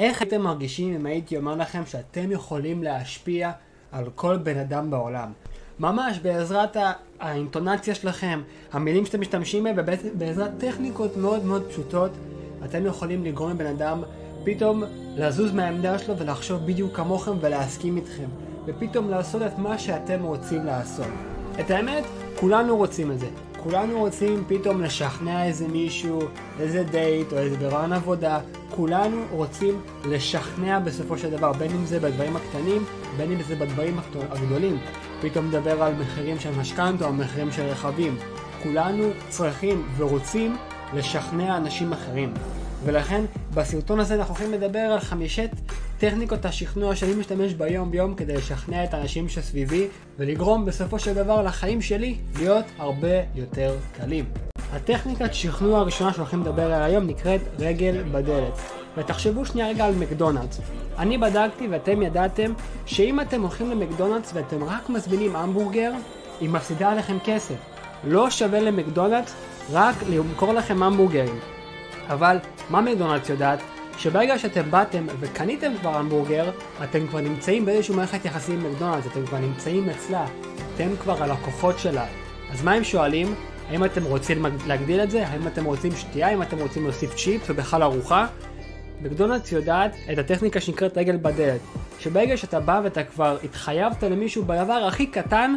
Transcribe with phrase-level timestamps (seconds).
[0.00, 3.50] איך הייתם מרגישים אם הייתי אומר לכם שאתם יכולים להשפיע
[3.92, 5.32] על כל בן אדם בעולם?
[5.78, 6.76] ממש בעזרת
[7.20, 8.42] האינטונציה שלכם,
[8.72, 12.10] המילים שאתם משתמשים בהם, ובעזרת טכניקות מאוד מאוד פשוטות,
[12.64, 14.02] אתם יכולים לגרום לבן אדם
[14.44, 14.82] פתאום
[15.16, 18.28] לזוז מהעמדה שלו ולחשוב בדיוק כמוכם ולהסכים איתכם,
[18.66, 21.06] ופתאום לעשות את מה שאתם רוצים לעשות.
[21.60, 22.04] את האמת,
[22.36, 23.49] כולנו רוצים את זה.
[23.62, 26.20] כולנו רוצים פתאום לשכנע איזה מישהו,
[26.60, 28.40] איזה דייט או איזה ברעיון עבודה,
[28.70, 32.84] כולנו רוצים לשכנע בסופו של דבר, בין אם זה בדברים הקטנים,
[33.16, 33.98] בין אם זה בדברים
[34.30, 34.78] הגדולים.
[35.20, 38.16] פתאום מדבר על מחירים של משכנתה או מחירים של רכבים.
[38.62, 40.56] כולנו צריכים ורוצים
[40.94, 42.34] לשכנע אנשים אחרים.
[42.84, 45.50] ולכן בסרטון הזה אנחנו הולכים לדבר על חמישת
[46.00, 49.86] טכניקות השכנוע שאני משתמש ביום ביום כדי לשכנע את האנשים שסביבי
[50.18, 54.24] ולגרום בסופו של דבר לחיים שלי להיות הרבה יותר קלים.
[54.72, 58.52] הטכניקת שכנוע הראשונה שהולכים לדבר עליה היום נקראת רגל בדלת.
[58.96, 60.60] ותחשבו שנייה רגע על מקדונלדס.
[60.98, 62.52] אני בדקתי ואתם ידעתם
[62.86, 65.92] שאם אתם הולכים למקדונלדס ואתם רק מזמינים המבורגר,
[66.40, 67.56] היא מפסידה עליכם כסף.
[68.04, 69.34] לא שווה למקדונלדס
[69.72, 71.38] רק למכור לכם המבורגרים.
[72.08, 72.38] אבל
[72.70, 73.60] מה מקדונלדס יודעת?
[74.00, 76.50] שברגע שאתם באתם וקניתם כבר המבורגר,
[76.84, 80.26] אתם כבר נמצאים באיזשהו מערכת יחסים עם מקדונלדס, אתם כבר נמצאים אצלה,
[80.74, 82.06] אתם כבר הלקוחות שלה.
[82.52, 83.34] אז מה הם שואלים?
[83.68, 85.26] האם אתם רוצים להגדיל את זה?
[85.26, 86.28] האם אתם רוצים שתייה?
[86.28, 88.26] האם אתם רוצים להוסיף צ'יפס ובכלל ארוחה?
[89.02, 91.60] מקדונלדס יודעת את הטכניקה שנקראת רגל בדלת,
[91.98, 95.56] שברגע שאתה בא ואתה כבר התחייבת למישהו בדבר הכי קטן,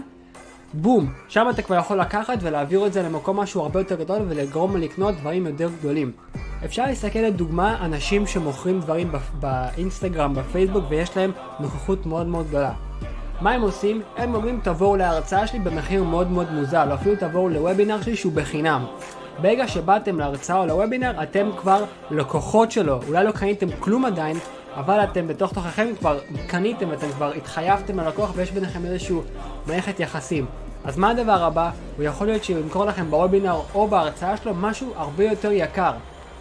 [0.73, 4.77] בום, שם אתה כבר יכול לקחת ולהעביר את זה למקום משהו הרבה יותר גדול ולגרום
[4.77, 6.11] לקנות דברים יותר גדולים.
[6.65, 12.71] אפשר להסתכל לדוגמה אנשים שמוכרים דברים באינסטגרם, בפייסבוק ויש להם נוכחות מאוד מאוד גדולה.
[13.41, 14.01] מה הם עושים?
[14.17, 18.33] הם אומרים תבואו להרצאה שלי במחיר מאוד מאוד מוזל, או אפילו תבואו לוובינר שלי שהוא
[18.33, 18.85] בחינם.
[19.41, 22.99] ברגע שבאתם להרצאה או לוובינר, אתם כבר לקוחות שלו.
[23.07, 24.37] אולי לא קניתם כלום עדיין,
[24.75, 29.23] אבל אתם בתוך תוככם כבר קניתם ואתם כבר התחייבתם ללקוח ויש ביניכם איזשהו
[29.67, 30.45] מערכת יחסים.
[30.83, 31.69] אז מה הדבר הבא?
[31.97, 35.91] הוא יכול להיות שהוא ימכור לכם בוובינר או בהרצאה שלו משהו הרבה יותר יקר.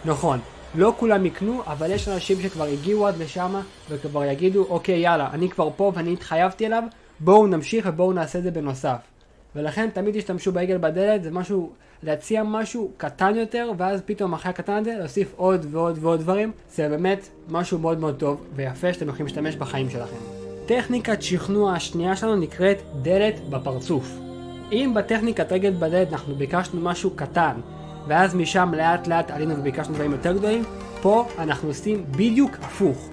[0.05, 0.39] נכון,
[0.75, 3.55] לא כולם יקנו, אבל יש אנשים שכבר הגיעו עד לשם
[3.89, 6.83] וכבר יגידו, אוקיי יאללה, אני כבר פה ואני התחייבתי אליו,
[7.19, 8.97] בואו נמשיך ובואו נעשה את זה בנוסף.
[9.55, 11.71] ולכן תמיד תשתמשו בעגל בדלת, זה משהו,
[12.03, 16.89] להציע משהו קטן יותר, ואז פתאום אחרי הקטן הזה להוסיף עוד ועוד ועוד דברים, זה
[16.89, 20.17] באמת משהו מאוד מאוד טוב ויפה שאתם יכולים להשתמש בחיים שלכם.
[20.65, 24.19] טכניקת שכנוע השנייה שלנו נקראת דלת בפרצוף.
[24.71, 27.53] אם בטכניקת רגל בדלת אנחנו ביקשנו משהו קטן,
[28.07, 30.63] ואז משם לאט לאט עלינו וביקשנו דברים יותר גדולים,
[31.01, 33.09] פה אנחנו עושים בדיוק הפוך.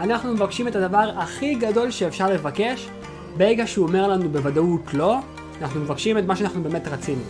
[0.00, 2.88] אנחנו מבקשים את הדבר הכי גדול שאפשר לבקש,
[3.36, 5.18] ברגע שהוא אומר לנו בוודאות לא,
[5.60, 7.22] אנחנו מבקשים את מה שאנחנו באמת רצינו.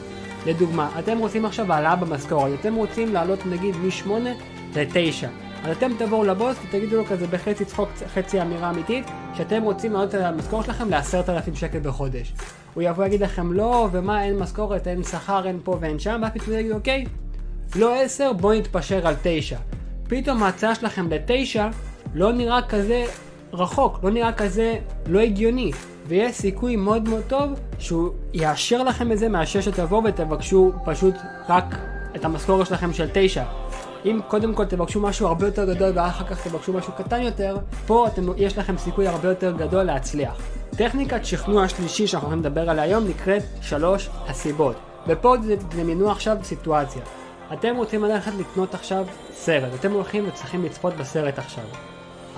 [0.46, 4.08] לדוגמה, אתם רוצים עכשיו העלאה במשכורת, אתם רוצים לעלות נגיד מ-8
[4.76, 5.26] ל-9.
[5.64, 9.04] אז אתם תבואו לבוס ותגידו לו כזה בחצי צחוק, חצי אמירה אמיתית,
[9.34, 12.32] שאתם רוצים לעלות את המשכורת שלכם ל-10,000 שקל בחודש.
[12.74, 16.32] הוא יבוא ויגיד לכם לא, ומה, אין משכורת, אין שכר, אין פה ואין שם, ואז
[16.32, 17.04] פתאום יגיד אוקיי,
[17.76, 19.58] לא 10, בואו נתפשר על 9.
[20.08, 21.60] פתאום ההצעה שלכם ל-9
[22.14, 23.04] לא נראה כזה
[23.52, 24.76] רחוק, לא נראה כזה
[25.06, 25.70] לא הגיוני.
[26.06, 31.14] ויש סיכוי מאוד מאוד טוב שהוא יאשר לכם את זה מאשר שתבואו ותבקשו פשוט
[31.48, 31.74] רק
[32.16, 33.44] את המשכורת שלכם של 9.
[34.04, 38.06] אם קודם כל תבקשו משהו הרבה יותר גדול ואחר כך תבקשו משהו קטן יותר, פה
[38.06, 40.40] אתם, יש לכם סיכוי הרבה יותר גדול להצליח.
[40.76, 44.76] טכניקת שכנוע השלישי שאנחנו הולכים לדבר עליה היום נקראת שלוש הסיבות.
[45.06, 45.36] ופה
[45.68, 47.02] דמיינו עכשיו סיטואציה.
[47.52, 51.64] אתם רוצים ללכת לקנות עכשיו סרט, אתם הולכים וצריכים לצפות בסרט עכשיו.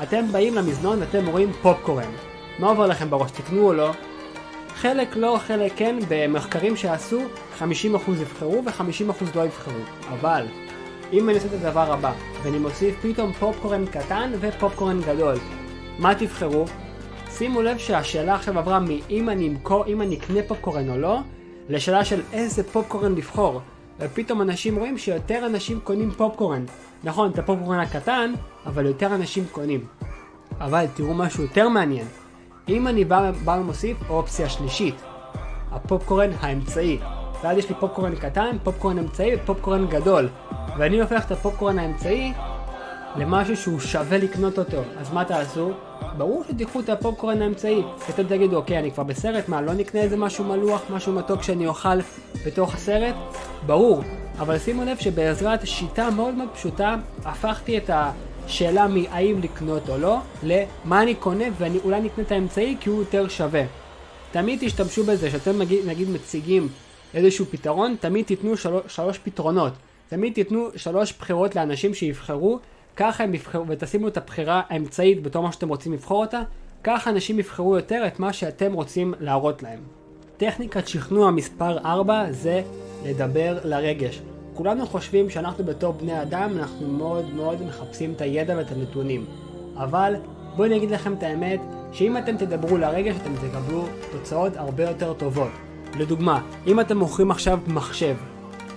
[0.03, 2.11] אתם באים למזנון ואתם רואים פופקורן.
[2.59, 3.91] מה עובר לכם בראש, תקנו או לא?
[4.75, 7.21] חלק לא, חלק כן, במחקרים שעשו,
[7.61, 7.63] 50%
[8.21, 9.81] יבחרו ו-50% לא יבחרו.
[10.13, 10.47] אבל,
[11.13, 15.35] אם אני עושה את הדבר הבא, ואני מוסיף פתאום פופקורן קטן ופופקורן גדול,
[15.99, 16.65] מה תבחרו?
[17.39, 21.19] שימו לב שהשאלה עכשיו עברה מאם אני אמכור, אם אני אקנה פופקורן או לא,
[21.69, 23.61] לשאלה של איזה פופקורן לבחור.
[24.01, 26.65] ופתאום אנשים רואים שיותר אנשים קונים פופקורן.
[27.05, 28.33] נכון, את הפופקורן הקטן,
[28.67, 29.85] אבל יותר אנשים קונים.
[30.61, 32.07] אבל תראו משהו יותר מעניין.
[32.69, 34.95] אם אני בא, בא ומוסיף אופציה שלישית,
[35.71, 36.99] הפופקורן האמצעי.
[37.43, 40.29] ואז יש לי פופקורן קטן, פופקורן אמצעי ופופקורן גדול.
[40.79, 42.33] ואני הופך את הפופקורן האמצעי
[43.19, 44.83] למשהו שהוא שווה לקנות אותו.
[44.99, 45.71] אז מה תעשו?
[46.17, 47.83] ברור שתיקחו את הפופקורן האמצעי.
[48.11, 51.67] אתם תגידו, אוקיי, אני כבר בסרט, מה, לא נקנה איזה משהו מלוח, משהו מתוק שאני
[51.67, 52.01] אוכל
[52.47, 53.15] בתוך הסרט?
[53.67, 54.03] ברור.
[54.39, 60.19] אבל שימו לב שבעזרת שיטה מאוד מאוד פשוטה, הפכתי את השאלה מהאם לקנות או לא,
[60.43, 63.63] למה אני קונה ואני אולי נקנה את האמצעי כי הוא יותר שווה.
[64.33, 66.69] תמיד תשתמשו בזה, שאתם נגיד, נגיד מציגים
[67.15, 69.73] איזשהו פתרון, תמיד תיתנו שלוש, שלוש פתרונות.
[70.09, 72.59] תמיד תיתנו שלוש בחירות לאנשים שיבחרו,
[72.97, 76.43] ככה הם יבחרו, ותשימו את הבחירה האמצעית בתור מה שאתם רוצים לבחור אותה,
[76.85, 79.79] ככה אנשים יבחרו יותר את מה שאתם רוצים להראות להם.
[80.37, 82.63] טכניקת שכנוע מספר 4 זה
[83.05, 84.23] לדבר לרגש.
[84.55, 89.25] כולנו חושבים שאנחנו בתור בני אדם, אנחנו מאוד מאוד מחפשים את הידע ואת הנתונים.
[89.77, 90.15] אבל
[90.57, 91.61] בואו אני אגיד לכם את האמת,
[91.93, 95.51] שאם אתם תדברו לרגש אתם תקבלו תוצאות הרבה יותר טובות.
[95.99, 98.17] לדוגמה, אם אתם מוכרים עכשיו מחשב,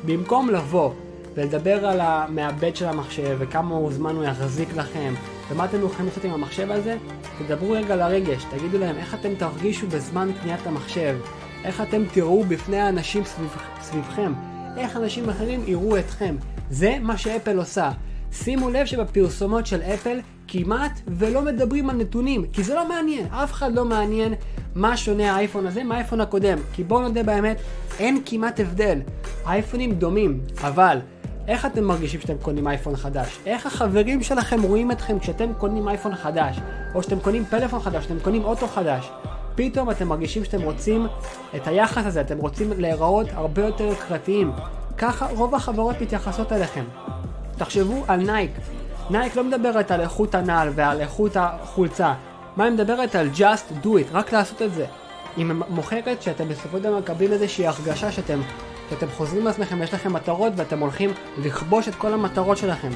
[0.06, 0.92] במקום לבוא
[1.36, 5.14] ולדבר על המעבד של המחשב וכמה זמן הוא יחזיק לכם
[5.52, 6.98] ומה אתם יכולים לעשות עם המחשב הזה,
[7.40, 11.18] תדברו רגע לרגש, תגידו להם איך אתם תרגישו בזמן קניית המחשב,
[11.64, 14.34] איך אתם תראו בפני האנשים סביב, סביבכם,
[14.78, 16.36] איך אנשים אחרים יראו אתכם.
[16.70, 17.92] זה מה שאפל עושה.
[18.31, 23.52] שימו לב שבפרסומות של אפל כמעט ולא מדברים על נתונים, כי זה לא מעניין, אף
[23.52, 24.34] אחד לא מעניין
[24.76, 27.58] מה שונה האייפון הזה מהאייפון הקודם, כי בואו נודה באמת,
[28.00, 29.00] אין כמעט הבדל.
[29.46, 30.98] האייפונים דומים, אבל
[31.50, 33.40] איך אתם מרגישים כשאתם קונים אייפון חדש?
[33.46, 36.60] איך החברים שלכם רואים אתכם כשאתם קונים אייפון חדש?
[36.96, 39.12] או שאתם קונים פלאפון חדש, שאתם קונים אוטו חדש?
[39.56, 41.07] פתאום אתם מרגישים שאתם רוצים
[41.56, 44.51] את היחס הזה, אתם רוצים להיראות הרבה יותר יוקרתיים.
[44.98, 46.84] ככה רוב החברות מתייחסות אליכם.
[47.57, 48.52] תחשבו על נייק.
[49.10, 52.13] נייק לא מדברת על איכות הנעל ועל איכות החולצה.
[52.56, 54.86] מה היא מדברת על just do it, רק לעשות את זה.
[55.38, 58.40] היא מוכרת שאתם בסופו של דבר מקבלים איזושהי הרגשה שאתם,
[58.89, 61.09] שאתם חוזרים לעצמכם, יש לכם מטרות ואתם הולכים
[61.44, 62.89] לכבוש את כל המטרות שלכם.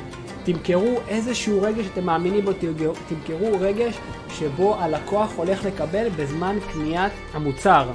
[0.43, 2.51] תמכרו איזשהו רגש שאתם מאמינים בו,
[3.07, 3.97] תמכרו רגש
[4.29, 7.89] שבו הלקוח הולך לקבל בזמן קניית המוצר.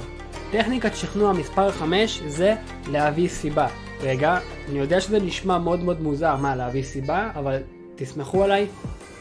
[0.51, 2.55] טכניקת שכנוע מספר 5 זה
[2.91, 3.67] להביא סיבה.
[4.01, 7.57] רגע, אני יודע שזה נשמע מאוד מאוד מוזר, מה, להביא סיבה, אבל
[7.95, 8.67] תסמכו עליי,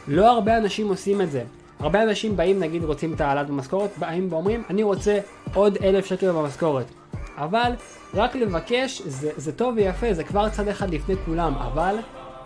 [0.08, 1.42] לא הרבה אנשים עושים את זה.
[1.80, 5.18] הרבה אנשים באים, נגיד, רוצים את העלאת במשכורת, באים ואומרים, אני רוצה
[5.54, 6.86] עוד אלף שקל במשכורת.
[7.38, 7.72] אבל
[8.14, 11.96] רק לבקש זה, זה טוב ויפה, זה כבר צד אחד לפני כולם, אבל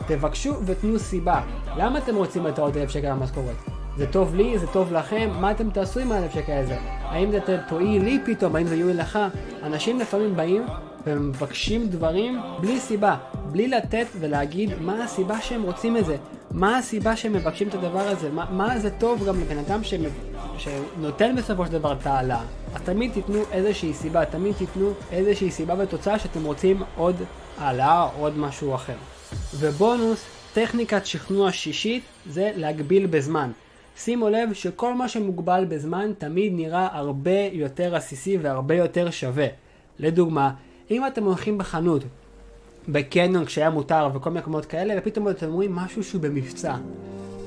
[0.06, 1.40] תבקשו ותנו סיבה.
[1.76, 3.56] למה אתם רוצים את העוד אלף שקל במשכורת?
[3.96, 6.76] זה טוב לי, זה טוב לכם, מה אתם תעשו עם האלף שקל הזה?
[7.02, 9.18] האם זה תועיל לי פתאום, האם זה יועיל לך?
[9.62, 10.66] אנשים לפעמים באים
[11.06, 13.16] ומבקשים דברים בלי סיבה,
[13.52, 16.16] בלי לתת ולהגיד מה הסיבה שהם רוצים את זה,
[16.50, 20.31] מה הסיבה שהם מבקשים את הדבר הזה, מה, מה זה טוב גם לבן אדם שמב...
[20.58, 22.42] שנותן בסופו של דבר את העלאה.
[22.74, 27.16] אז תמיד תיתנו איזושהי סיבה, תמיד תיתנו איזושהי סיבה ותוצאה שאתם רוצים עוד
[27.58, 28.96] העלאה או עוד משהו אחר.
[29.58, 33.50] ובונוס, טכניקת שכנוע שישית זה להגביל בזמן.
[33.96, 39.46] שימו לב שכל מה שמוגבל בזמן תמיד נראה הרבה יותר עסיסי והרבה יותר שווה.
[39.98, 40.50] לדוגמה,
[40.90, 42.02] אם אתם הולכים בחנות,
[42.88, 46.74] בקניון כשהיה מותר וכל מיני מקומות כאלה, ופתאום אתם רואים משהו שהוא במבצע.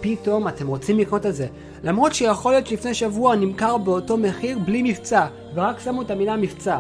[0.06, 1.48] פתאום אתם רוצים לקנות את זה.
[1.84, 5.26] למרות שיכול להיות שלפני שבוע נמכר באותו מחיר בלי מבצע,
[5.56, 6.80] ורק שמו את המילה מבצע.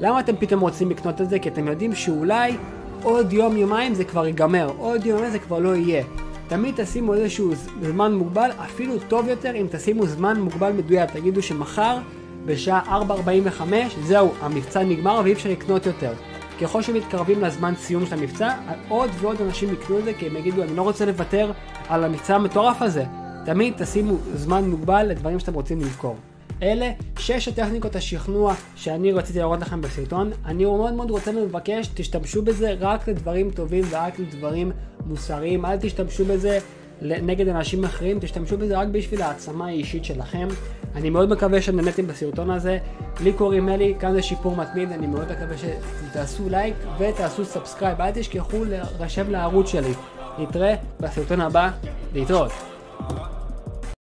[0.00, 1.38] למה אתם פתאום רוצים לקנות את זה?
[1.38, 2.56] כי אתם יודעים שאולי
[3.02, 6.04] עוד יום יומיים זה כבר ייגמר, עוד יום יומיים זה כבר לא יהיה.
[6.48, 11.10] תמיד תשימו איזשהו זמן מוגבל, אפילו טוב יותר אם תשימו זמן מוגבל מדויק.
[11.10, 11.98] תגידו שמחר
[12.46, 13.62] בשעה 4.45
[14.02, 16.12] זהו, המבצע נגמר ואי אפשר לקנות יותר.
[16.60, 18.54] ככל שמתקרבים לזמן סיום של המבצע,
[18.88, 21.52] עוד ועוד אנשים יקנו את זה כי הם יגידו אני לא רוצה לוותר
[21.88, 23.04] על המבצע המטורף הזה.
[23.44, 26.16] תמיד תשימו זמן מוגבל לדברים שאתם רוצים למכור.
[26.62, 30.30] אלה שש הטכניקות השכנוע שאני רציתי להראות לכם בסרטון.
[30.44, 34.72] אני מאוד מאוד רוצה לבקש, תשתמשו בזה רק לדברים טובים ורק לדברים
[35.06, 35.64] מוסריים.
[35.64, 36.58] אל תשתמשו בזה
[37.02, 40.48] נגד אנשים אחרים, תשתמשו בזה רק בשביל העצמה האישית שלכם.
[40.94, 42.78] אני מאוד מקווה שנהניתם בסרטון הזה.
[43.20, 48.00] לי קוראים אלי, כאן זה שיפור מתמיד, אני מאוד מקווה שתעשו לייק ותעשו subscribe.
[48.00, 49.92] אל תשכחו להירשם לערוץ שלי.
[50.38, 51.70] נתראה בסרטון הבא,
[52.14, 52.52] להתראות.